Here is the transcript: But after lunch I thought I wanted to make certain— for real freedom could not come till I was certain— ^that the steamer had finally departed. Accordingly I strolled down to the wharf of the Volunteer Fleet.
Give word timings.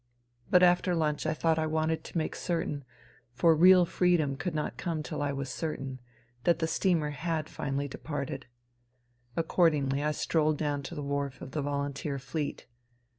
But 0.49 0.63
after 0.63 0.95
lunch 0.95 1.27
I 1.27 1.35
thought 1.35 1.59
I 1.59 1.67
wanted 1.67 2.03
to 2.05 2.17
make 2.17 2.35
certain— 2.35 2.83
for 3.35 3.53
real 3.53 3.85
freedom 3.85 4.35
could 4.35 4.55
not 4.55 4.75
come 4.75 5.03
till 5.03 5.21
I 5.21 5.31
was 5.31 5.47
certain— 5.47 5.99
^that 6.43 6.57
the 6.57 6.65
steamer 6.65 7.11
had 7.11 7.47
finally 7.47 7.87
departed. 7.87 8.47
Accordingly 9.37 10.03
I 10.03 10.11
strolled 10.13 10.57
down 10.57 10.81
to 10.81 10.95
the 10.95 11.03
wharf 11.03 11.39
of 11.39 11.51
the 11.51 11.61
Volunteer 11.61 12.17
Fleet. 12.17 12.65